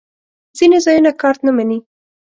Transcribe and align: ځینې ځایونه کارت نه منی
ځینې 0.57 0.77
ځایونه 0.85 1.11
کارت 1.21 1.39
نه 1.47 1.51
منی 1.57 1.79